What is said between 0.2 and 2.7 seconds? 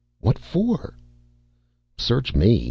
for?" "Search me.